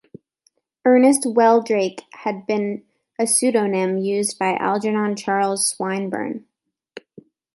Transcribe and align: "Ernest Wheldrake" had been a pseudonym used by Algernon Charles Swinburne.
"Ernest 0.83 1.27
Wheldrake" 1.27 2.05
had 2.13 2.47
been 2.47 2.83
a 3.19 3.27
pseudonym 3.27 3.99
used 3.99 4.39
by 4.39 4.55
Algernon 4.55 5.15
Charles 5.15 5.67
Swinburne. 5.67 6.43